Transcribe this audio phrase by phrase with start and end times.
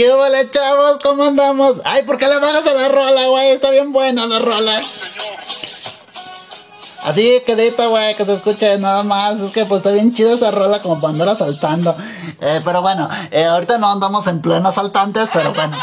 [0.00, 0.96] ¿Qué huele, chavos?
[1.02, 1.82] ¿Cómo andamos?
[1.84, 3.50] Ay, ¿por qué le bajas a la rola, güey?
[3.50, 4.80] Está bien buena la rola.
[7.04, 9.40] Así quedito, güey, que se escuche nada más.
[9.40, 11.94] Es que pues está bien chido esa rola como para andar asaltando.
[12.40, 15.76] Eh, pero bueno, eh, ahorita no andamos en pleno asaltantes, pero bueno.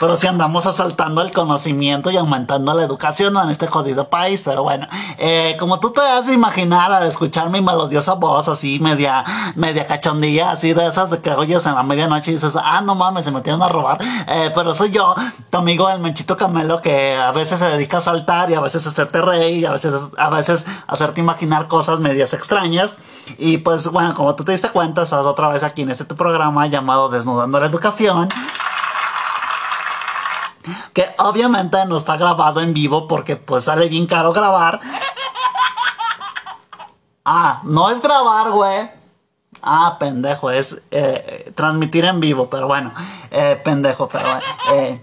[0.00, 4.42] Pero sí andamos asaltando el conocimiento y aumentando la educación en este jodido país.
[4.44, 4.86] Pero bueno,
[5.18, 9.24] eh, como tú te has imaginar al escuchar mi melodiosa voz así, media,
[9.56, 12.94] media cachondilla, así de esas de que oyes en la medianoche y dices, ah, no
[12.94, 13.98] mames, se metieron a robar.
[14.28, 15.14] Eh, pero soy yo,
[15.50, 18.86] tu amigo el Menchito Camelo, que a veces se dedica a saltar y a veces
[18.86, 22.96] a hacerte reír y a veces, a veces hacerte imaginar cosas medias extrañas.
[23.38, 26.66] Y pues bueno, como tú te diste cuenta, estás otra vez aquí en este programa
[26.66, 28.28] llamado Desnudando la Educación
[30.92, 34.80] que obviamente no está grabado en vivo porque pues sale bien caro grabar.
[37.24, 38.90] Ah, no es grabar, güey.
[39.62, 42.94] Ah, pendejo, es eh, transmitir en vivo, pero bueno,
[43.30, 44.24] eh, pendejo, pero
[44.72, 45.02] eh,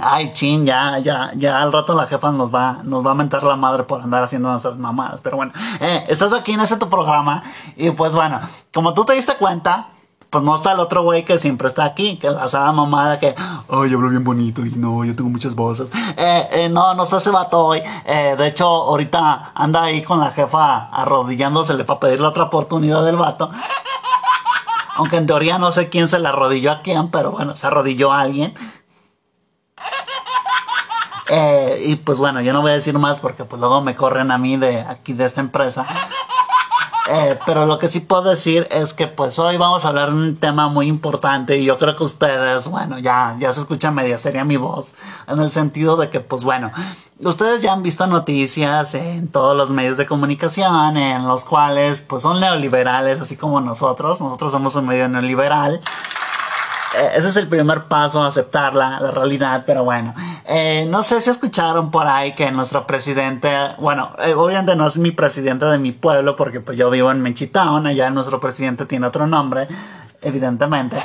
[0.00, 3.42] ay, chin, ya, ya, ya al rato la jefa nos va, nos va a mentar
[3.42, 6.90] la madre por andar haciendo nuestras mamadas, pero bueno, eh, estás aquí en este tu
[6.90, 7.42] programa
[7.76, 8.40] y pues bueno,
[8.72, 9.88] como tú te diste cuenta,
[10.30, 13.34] pues no está el otro güey que siempre está aquí, que la saga mamada que,
[13.68, 15.88] ay, hablo bien bonito y no, yo tengo muchas voces.
[16.16, 17.82] Eh, eh, no, no está ese vato hoy.
[18.04, 23.16] Eh, de hecho, ahorita anda ahí con la jefa arrodillándosele para pedirle otra oportunidad del
[23.16, 23.50] vato.
[24.96, 28.12] Aunque en teoría no sé quién se le arrodilló a quién, pero bueno, se arrodilló
[28.12, 28.54] a alguien.
[31.28, 34.30] Eh, y pues bueno, yo no voy a decir más porque pues luego me corren
[34.30, 35.84] a mí de aquí de esta empresa.
[37.08, 40.16] Eh, pero lo que sí puedo decir es que pues hoy vamos a hablar de
[40.16, 44.18] un tema muy importante y yo creo que ustedes, bueno, ya, ya se escucha media
[44.18, 44.94] seria mi voz,
[45.28, 46.72] en el sentido de que pues bueno,
[47.20, 52.22] ustedes ya han visto noticias en todos los medios de comunicación en los cuales pues
[52.22, 55.80] son neoliberales así como nosotros, nosotros somos un medio neoliberal.
[56.98, 60.12] Eh, ese es el primer paso a aceptar la, la realidad, pero bueno.
[60.48, 64.96] Eh, no sé si escucharon por ahí que nuestro presidente, bueno, eh, obviamente no es
[64.96, 69.08] mi presidente de mi pueblo porque pues yo vivo en Menchitown, allá nuestro presidente tiene
[69.08, 69.66] otro nombre,
[70.22, 70.98] evidentemente.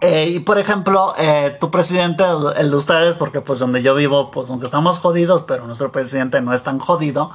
[0.00, 1.14] Eh, y por ejemplo,
[1.58, 2.22] tu presidente,
[2.58, 6.40] el de ustedes, porque pues donde yo vivo, pues aunque estamos jodidos, pero nuestro presidente
[6.42, 7.32] no es tan jodido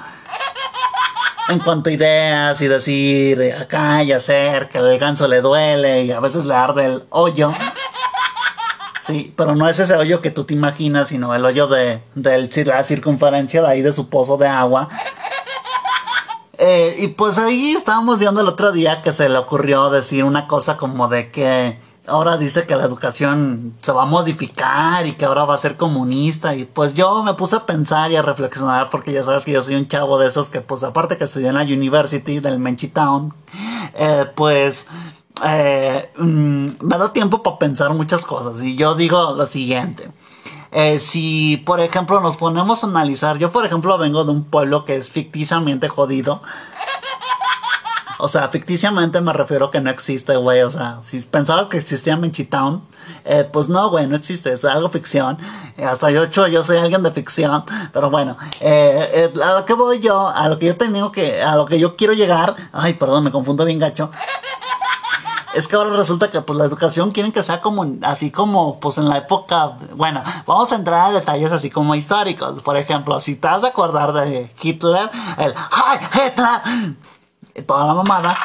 [1.50, 6.12] en cuanto a ideas y decir acá y hacer que el ganso le duele y
[6.12, 7.52] a veces le arde el hoyo.
[9.12, 12.66] Sí, pero no es ese hoyo que tú te imaginas, sino el hoyo de, de
[12.66, 14.88] la circunferencia de ahí de su pozo de agua.
[16.58, 20.48] Eh, y pues ahí estábamos viendo el otro día que se le ocurrió decir una
[20.48, 25.26] cosa como de que ahora dice que la educación se va a modificar y que
[25.26, 28.90] ahora va a ser comunista y pues yo me puse a pensar y a reflexionar
[28.92, 31.50] porque ya sabes que yo soy un chavo de esos que pues aparte que estudié
[31.50, 33.34] en la University del Menchitown
[33.96, 34.86] eh, pues
[35.46, 40.10] eh, mm, me da tiempo para pensar muchas cosas y yo digo lo siguiente
[40.72, 44.86] eh, si por ejemplo nos ponemos a analizar yo por ejemplo vengo de un pueblo
[44.86, 46.42] que es ficticiamente jodido
[48.24, 50.62] o sea, ficticiamente me refiero que no existe, güey.
[50.62, 52.84] O sea, si pensabas que existía Menchitown,
[53.26, 54.54] eh, pues no, güey, no existe.
[54.54, 55.40] Es algo ficción.
[55.84, 57.64] Hasta yo, yo, soy alguien de ficción.
[57.92, 61.66] Pero bueno, a lo que voy yo, a lo que yo tengo que, a lo
[61.66, 62.56] que yo quiero llegar.
[62.72, 64.12] Ay, perdón, me confundo bien gacho.
[65.54, 68.98] Es que ahora resulta que pues la educación quieren que sea como así como pues
[68.98, 72.62] en la época, bueno, vamos a entrar a detalles así como históricos.
[72.64, 76.96] Por ejemplo, si te has de acordar de Hitler, el ¡Hi Hitler!
[77.66, 78.36] toda la mamada,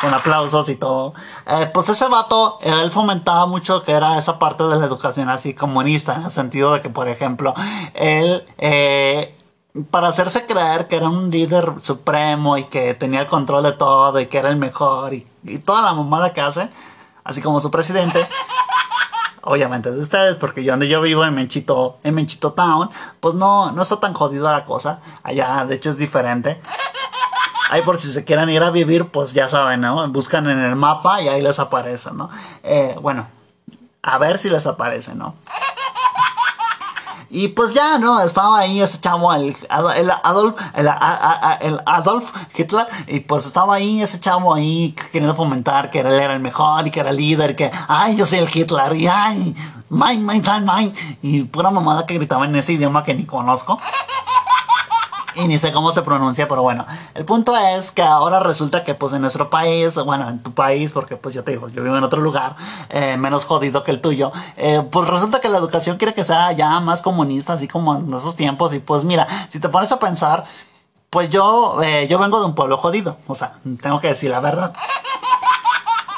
[0.00, 1.14] con aplausos y todo.
[1.46, 5.54] Eh, pues ese vato, él fomentaba mucho que era esa parte de la educación así
[5.54, 7.54] comunista, en el sentido de que, por ejemplo,
[7.94, 9.36] él, eh,
[9.90, 14.18] para hacerse creer que era un líder supremo y que tenía el control de todo
[14.18, 16.68] y que era el mejor y, y toda la mamada que hace,
[17.24, 18.26] así como su presidente.
[19.42, 22.90] Obviamente de ustedes, porque yo donde yo vivo en Menchito, en Menchito Town,
[23.20, 25.00] pues no, no está tan jodida la cosa.
[25.22, 26.60] Allá, de hecho, es diferente.
[27.70, 30.08] Ahí por si se quieran ir a vivir, pues ya saben, ¿no?
[30.08, 32.30] Buscan en el mapa y ahí les aparece, ¿no?
[32.62, 33.26] Eh, bueno,
[34.02, 35.34] a ver si les aparece, ¿no?
[37.30, 38.20] Y pues ya, ¿no?
[38.22, 39.54] Estaba ahí ese chavo, el,
[39.96, 40.88] el Adolf, el,
[41.60, 46.34] el, Adolf Hitler, y pues estaba ahí ese chavo ahí queriendo fomentar que él era
[46.34, 49.54] el mejor y que era el líder, que, ay, yo soy el Hitler, y ay,
[49.90, 53.78] mine, mine, mine, mine, y pura mamada que gritaba en ese idioma que ni conozco
[55.38, 58.94] y ni sé cómo se pronuncia, pero bueno, el punto es que ahora resulta que
[58.94, 61.96] pues en nuestro país, bueno, en tu país, porque pues yo te digo, yo vivo
[61.96, 62.56] en otro lugar,
[62.88, 66.52] eh, menos jodido que el tuyo, eh, pues resulta que la educación quiere que sea
[66.52, 69.98] ya más comunista, así como en esos tiempos, y pues mira, si te pones a
[69.98, 70.44] pensar,
[71.10, 74.40] pues yo, eh, yo vengo de un pueblo jodido, o sea, tengo que decir la
[74.40, 74.74] verdad.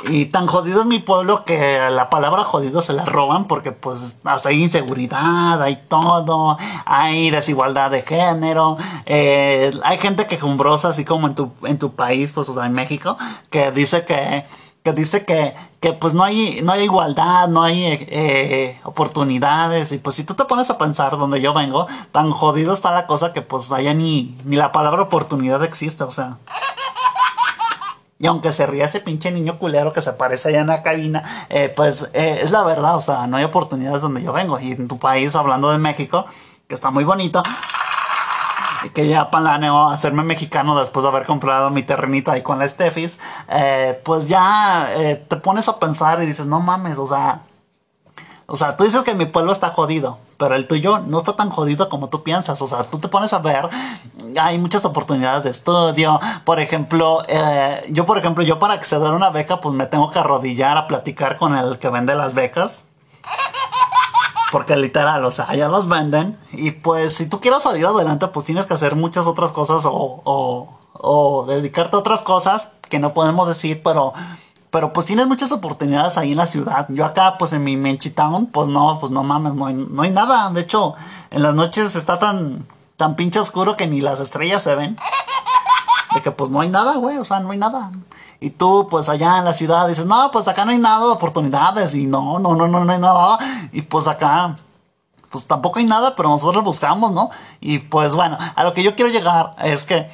[0.09, 4.17] Y tan jodido es mi pueblo que la palabra jodido se la roban porque pues
[4.25, 6.57] hasta hay inseguridad, hay todo,
[6.87, 12.33] hay desigualdad de género, eh, hay gente quejumbrosa así como en tu, en tu país,
[12.33, 13.19] pues o sea, en México,
[13.51, 14.47] que dice que
[14.83, 19.93] que dice que, que pues no hay, no hay igualdad, no hay eh, oportunidades.
[19.93, 23.07] Y pues si tú te pones a pensar donde yo vengo, tan jodido está la
[23.07, 26.39] cosa que pues allá ni, ni la palabra oportunidad existe, o sea.
[28.21, 31.47] Y aunque se ría ese pinche niño culero que se aparece allá en la cabina,
[31.49, 34.61] eh, pues eh, es la verdad, o sea, no hay oportunidades donde yo vengo.
[34.61, 36.27] Y en tu país, hablando de México,
[36.69, 37.43] que está muy bonito,
[38.93, 43.19] que ya planeo hacerme mexicano después de haber comprado mi terrenito ahí con la Steffis,
[43.49, 44.91] eh, pues ya
[45.27, 47.41] te pones a pensar y dices, no mames, o sea,
[48.45, 51.51] o sea, tú dices que mi pueblo está jodido, pero el tuyo no está tan
[51.51, 52.63] jodido como tú piensas.
[52.63, 53.69] O sea, tú te pones a ver,
[54.41, 56.19] hay muchas oportunidades de estudio.
[56.47, 60.11] Por ejemplo, eh, yo, por ejemplo, yo para acceder a una beca, pues me tengo
[60.11, 62.83] que arrodillar a platicar con el que vende las becas.
[64.51, 66.39] Porque literal, o sea, ya los venden.
[66.53, 70.23] Y pues si tú quieres salir adelante, pues tienes que hacer muchas otras cosas o,
[70.25, 74.15] o, o dedicarte a otras cosas que no podemos decir, pero...
[74.71, 76.87] Pero pues tienes muchas oportunidades ahí en la ciudad.
[76.91, 80.03] Yo acá, pues en mi Menchi Town, pues no, pues no mames, no hay, no
[80.03, 80.49] hay nada.
[80.51, 80.95] De hecho,
[81.31, 84.97] en las noches está tan, tan pinche oscuro que ni las estrellas se ven.
[86.15, 87.91] De que pues no hay nada, güey, o sea, no hay nada.
[88.41, 91.13] Y tú, pues allá en la ciudad dices, no, pues acá no hay nada de
[91.13, 91.95] oportunidades.
[91.95, 93.39] Y no, no, no, no, no hay nada.
[93.73, 94.57] Y pues acá,
[95.31, 97.31] pues tampoco hay nada, pero nosotros buscamos, ¿no?
[97.61, 100.11] Y pues bueno, a lo que yo quiero llegar es que,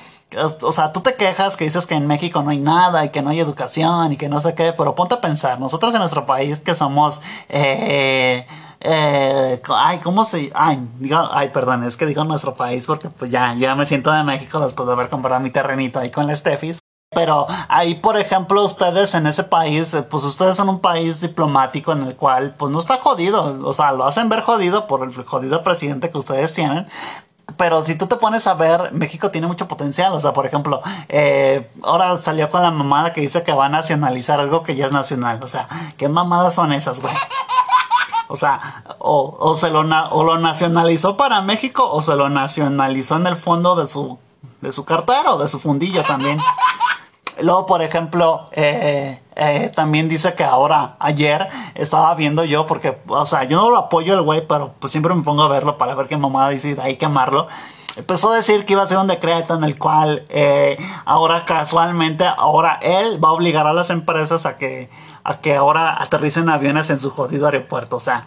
[0.63, 3.23] o sea, tú te quejas que dices que en México no hay nada y que
[3.23, 6.27] no hay educación y que no sé qué, pero ponte a pensar, nosotros en nuestro
[6.27, 8.47] país que somos, eh,
[8.81, 10.51] eh, ay, ¿cómo se?
[10.55, 14.11] Ay, digo, ay, perdón, es que digo nuestro país porque pues ya, ya me siento
[14.11, 16.79] de México después de haber comprado mi terrenito ahí con la Steffis.
[17.15, 21.93] Pero ahí, por ejemplo, ustedes en ese país, eh, pues ustedes son un país diplomático
[21.93, 23.65] en el cual, pues no está jodido.
[23.65, 26.87] O sea, lo hacen ver jodido por el jodido presidente que ustedes tienen.
[27.57, 30.13] Pero si tú te pones a ver, México tiene mucho potencial.
[30.13, 33.69] O sea, por ejemplo, eh, ahora salió con la mamada que dice que va a
[33.69, 35.41] nacionalizar algo que ya es nacional.
[35.43, 37.15] O sea, ¿qué mamadas son esas, güey?
[38.29, 43.17] O sea, o, o se lo, o lo nacionalizó para México o se lo nacionalizó
[43.17, 44.19] en el fondo de su,
[44.61, 46.39] de su cartera o de su fundillo también.
[47.41, 53.27] Luego, por ejemplo, eh, eh, también dice que ahora, ayer, estaba viendo yo, porque, o
[53.27, 55.95] sea, yo no lo apoyo el güey, pero pues siempre me pongo a verlo para
[55.95, 57.47] ver qué mamá dice, hay que quemarlo.
[57.97, 62.25] Empezó a decir que iba a ser un decreto en el cual eh, ahora casualmente,
[62.25, 64.91] ahora él va a obligar a las empresas a que,
[65.25, 67.97] a que ahora aterricen aviones en su jodido aeropuerto.
[67.97, 68.27] O sea,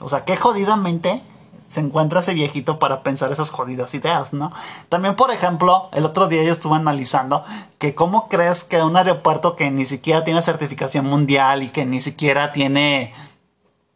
[0.00, 1.22] o sea, qué jodidamente
[1.68, 4.52] se encuentra ese viejito para pensar esas jodidas ideas, ¿no?
[4.88, 7.44] También, por ejemplo, el otro día yo estuve analizando
[7.78, 12.00] que cómo crees que un aeropuerto que ni siquiera tiene certificación mundial y que ni
[12.00, 13.12] siquiera tiene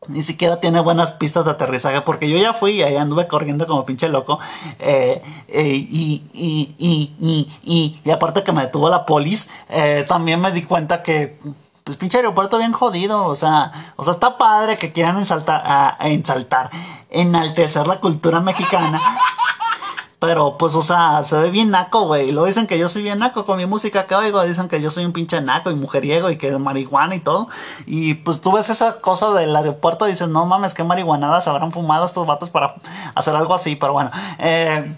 [0.08, 3.68] ni siquiera tiene buenas pistas de aterrizaje porque yo ya fui y ahí anduve corriendo
[3.68, 4.40] como pinche loco
[4.80, 6.74] eh, eh, y, y,
[7.22, 11.38] y, y, aparte que me detuvo la polis eh, también me di cuenta que
[11.84, 15.98] pues pinche aeropuerto bien jodido, o sea, o sea, está padre que quieran ensaltar, a,
[17.10, 19.00] enaltecer la cultura mexicana.
[20.22, 22.30] Pero, pues, o sea, se ve bien naco, güey.
[22.30, 24.40] Lo dicen que yo soy bien naco con mi música que oigo.
[24.44, 27.48] Dicen que yo soy un pinche naco y mujeriego y que marihuana y todo.
[27.86, 31.72] Y pues tú ves esa cosa del aeropuerto y dices, no mames, qué marihuanadas habrán
[31.72, 32.76] fumado estos vatos para
[33.16, 33.74] hacer algo así.
[33.74, 34.94] Pero bueno, eh,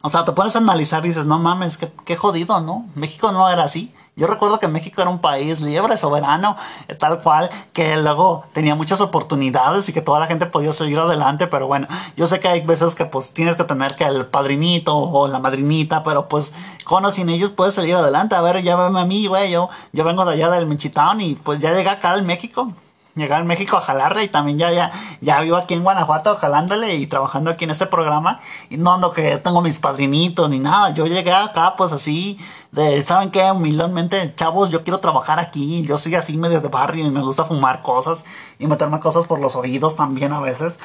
[0.00, 2.86] o sea, te pones a analizar y dices, no mames, qué, qué jodido, ¿no?
[2.94, 3.92] México no era así.
[4.18, 6.56] Yo recuerdo que México era un país libre, soberano,
[6.98, 11.46] tal cual, que luego tenía muchas oportunidades y que toda la gente podía seguir adelante,
[11.48, 14.96] pero bueno, yo sé que hay veces que pues tienes que tener que el padrinito
[14.96, 16.54] o la madrinita, pero pues
[16.84, 18.34] con o sin ellos puedes salir adelante.
[18.34, 21.34] A ver, ya veme a mí, güey, yo, yo vengo de allá del Michitown y
[21.34, 22.72] pues ya llegué acá al México
[23.16, 26.94] llegar a México a jalarle y también ya, ya, ya vivo aquí en Guanajuato jalándole
[26.96, 30.90] y trabajando aquí en este programa y no ando que tengo mis padrinitos ni nada,
[30.90, 32.38] yo llegué acá pues así
[32.70, 33.50] de, ¿saben qué?
[33.50, 37.44] Humildemente, chavos, yo quiero trabajar aquí, yo soy así medio de barrio y me gusta
[37.44, 38.24] fumar cosas
[38.58, 40.78] y meterme cosas por los oídos también a veces.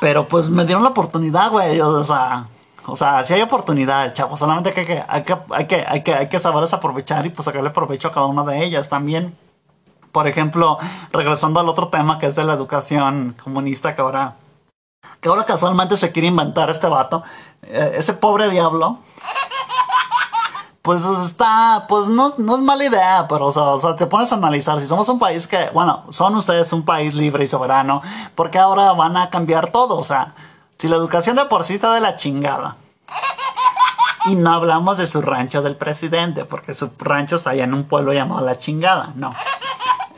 [0.00, 2.48] Pero pues me dieron la oportunidad, güey, o sea...
[2.86, 6.14] O sea, si hay oportunidad, chavos, solamente que, que, hay, que, hay, que, hay, que,
[6.14, 9.36] hay que saberles aprovechar y pues sacarle provecho a cada una de ellas también.
[10.12, 10.78] Por ejemplo,
[11.12, 14.36] regresando al otro tema que es de la educación comunista que ahora,
[15.20, 17.22] que ahora casualmente se quiere inventar este vato,
[17.62, 18.98] eh, ese pobre diablo.
[20.82, 24.80] Pues está, pues no, no es mala idea, pero o sea, te pones a analizar,
[24.80, 28.00] si somos un país que, bueno, son ustedes un país libre y soberano,
[28.34, 29.98] porque ahora van a cambiar todo?
[29.98, 30.34] O sea,
[30.78, 32.76] si la educación de por sí está de la chingada.
[34.26, 37.84] Y no hablamos de su rancho del presidente, porque su rancho está allá en un
[37.84, 39.32] pueblo llamado La Chingada, no.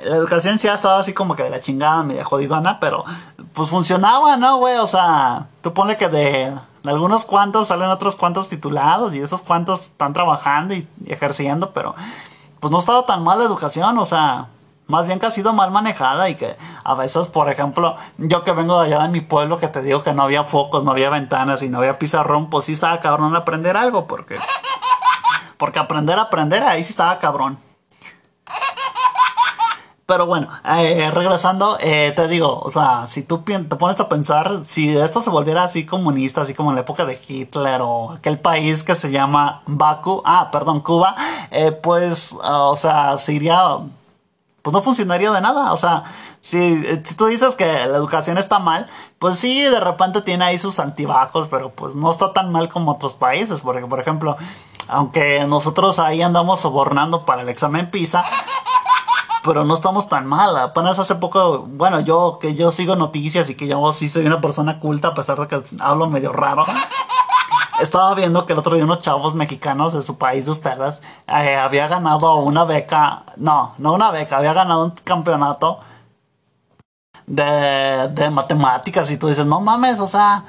[0.05, 3.05] La educación sí ha estado así como que de la chingada, media jodidona, pero
[3.53, 4.77] pues funcionaba, ¿no, güey?
[4.79, 6.53] O sea, tú ponle que de,
[6.85, 11.95] algunos cuantos salen otros cuantos titulados y esos cuantos están trabajando y, ejerciendo, pero
[12.61, 14.49] pues no ha estado tan mal la educación, o sea,
[14.87, 18.53] más bien que ha sido mal manejada y que a veces, por ejemplo, yo que
[18.53, 21.11] vengo de allá de mi pueblo, que te digo que no había focos, no había
[21.11, 24.39] ventanas y no había pizarrón, pues sí estaba cabrón aprender algo, porque...
[25.57, 27.57] Porque aprender a aprender, ahí sí estaba cabrón.
[30.12, 34.62] Pero bueno, eh, regresando, eh, te digo, o sea, si tú te pones a pensar,
[34.62, 38.38] si esto se volviera así comunista, así como en la época de Hitler o aquel
[38.38, 41.14] país que se llama Baku, ah, perdón, Cuba,
[41.50, 43.78] eh, pues, o sea, se iría
[44.61, 45.73] pues no funcionaría de nada.
[45.73, 46.04] O sea,
[46.42, 50.59] si, si, tú dices que la educación está mal, pues sí, de repente tiene ahí
[50.59, 53.62] sus antibajos, pero pues no está tan mal como otros países.
[53.62, 54.37] Porque, por ejemplo,
[54.88, 58.23] aunque nosotros ahí andamos sobornando para el examen PISA,
[59.45, 60.57] pero no estamos tan mal.
[60.57, 64.41] Apenas hace poco, bueno, yo que yo sigo noticias y que yo sí soy una
[64.41, 66.65] persona culta, a pesar de que hablo medio raro
[67.83, 71.57] estaba viendo que el otro día unos chavos mexicanos de su país, de ustedes, eh,
[71.57, 75.81] había ganado una beca, no, no una beca, había ganado un campeonato
[77.27, 80.45] de, de matemáticas y tú dices, no mames, o sea,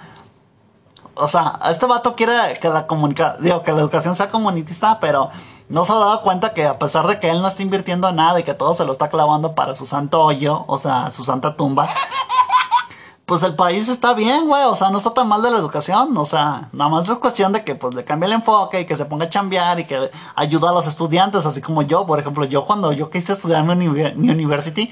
[1.16, 5.30] o sea, este vato quiere que la comunica, digo, que la educación sea comunista, pero
[5.70, 8.40] no se ha dado cuenta que a pesar de que él no está invirtiendo nada
[8.40, 11.56] y que todo se lo está clavando para su santo hoyo, o sea, su santa
[11.56, 11.88] tumba,
[13.26, 16.16] pues el país está bien, güey, o sea, no está tan mal de la educación,
[16.18, 18.98] o sea, nada más es cuestión de que pues le cambie el enfoque y que
[18.98, 22.46] se ponga a chambear y que ayuda a los estudiantes, así como yo, por ejemplo,
[22.46, 24.92] yo cuando yo quise estudiar mi, mi university,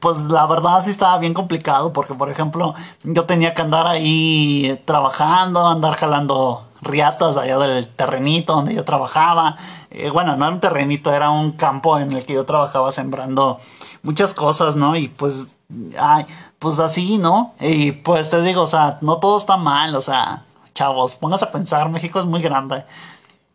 [0.00, 4.80] pues la verdad sí estaba bien complicado porque, por ejemplo, yo tenía que andar ahí
[4.84, 9.56] trabajando, andar jalando riatas allá del terrenito donde yo trabajaba.
[9.90, 13.58] Eh, bueno, no era un terrenito, era un campo en el que yo trabajaba sembrando
[14.02, 14.96] muchas cosas, ¿no?
[14.96, 15.56] Y pues,
[15.98, 16.26] ay,
[16.58, 17.54] pues así, ¿no?
[17.60, 21.52] Y pues te digo, o sea, no todo está mal, o sea, chavos, pónganse a
[21.52, 22.84] pensar, México es muy grande.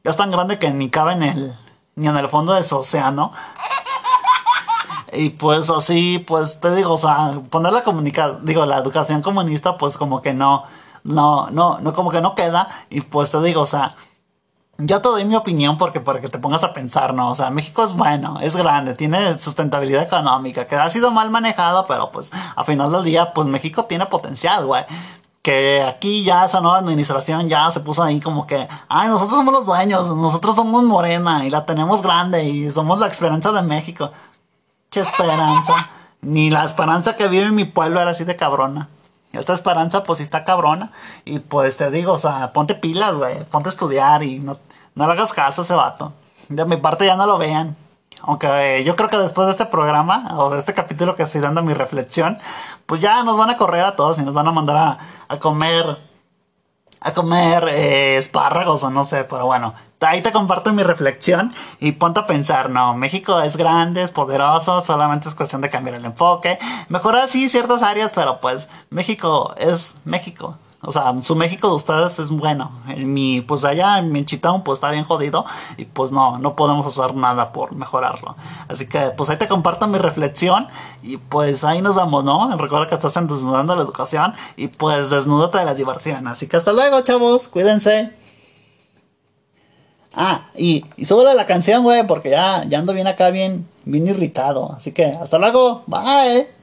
[0.03, 1.58] Es tan grande que ni cabe en el,
[1.96, 3.31] ni en el fondo de su océano.
[5.13, 9.77] Y pues así, pues te digo, o sea, poner la comunicación, digo, la educación comunista,
[9.77, 10.65] pues como que no,
[11.03, 12.69] no, no, no, como que no queda.
[12.89, 13.95] Y pues te digo, o sea,
[14.77, 17.31] yo te doy mi opinión porque para que te pongas a pensar, ¿no?
[17.31, 21.85] O sea, México es bueno, es grande, tiene sustentabilidad económica, que ha sido mal manejado,
[21.85, 24.85] pero pues a final del día, pues México tiene potencial, güey.
[25.41, 29.53] Que aquí ya esa nueva administración ya se puso ahí como que, ay, nosotros somos
[29.53, 34.11] los dueños, nosotros somos Morena y la tenemos grande y somos la esperanza de México.
[34.96, 35.89] Esperanza.
[36.22, 38.89] Ni la esperanza que vive mi pueblo era así de cabrona.
[39.31, 40.91] Esta esperanza pues sí está cabrona.
[41.25, 43.43] Y pues te digo, o sea, ponte pilas, güey.
[43.46, 44.58] Ponte a estudiar y no,
[44.96, 46.13] no le hagas caso a ese vato.
[46.48, 47.75] De mi parte ya no lo vean.
[48.24, 51.39] Aunque eh, yo creo que después de este programa o de este capítulo que estoy
[51.39, 52.38] dando mi reflexión,
[52.86, 54.98] pues ya nos van a correr a todos y nos van a mandar a,
[55.29, 56.08] a comer
[57.01, 61.93] a comer eh, espárragos o no sé, pero bueno, ahí te comparto mi reflexión y
[61.93, 66.05] ponte a pensar, no, México es grande, es poderoso, solamente es cuestión de cambiar el
[66.05, 70.57] enfoque, mejorar sí ciertas áreas, pero pues México es México.
[70.81, 72.71] O sea, su México de ustedes es bueno.
[72.88, 75.45] En mi, pues allá en mi Chitown, pues está bien jodido.
[75.77, 78.38] Y pues no, no podemos hacer nada por mejorarlo.
[78.69, 80.67] Así que, pues ahí te comparto mi reflexión.
[81.03, 82.55] Y pues ahí nos vemos, ¿no?
[82.55, 84.33] Recuerda que estás Desnudando la Educación.
[84.55, 86.27] Y pues desnúdate de la diversión.
[86.27, 87.50] Así que hasta luego, chavos.
[87.50, 88.13] Cuídense.
[90.13, 94.07] Ah, y, y súbele la canción, güey, porque ya, ya ando bien acá, bien, bien
[94.07, 94.71] irritado.
[94.71, 95.83] Así que, hasta luego.
[95.88, 96.58] Bye.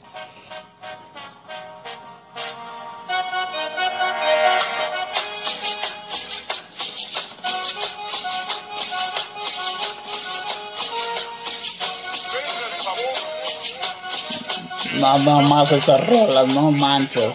[15.06, 17.32] Nada más esas rolas, no manches.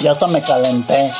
[0.00, 1.10] Ya hasta me calenté.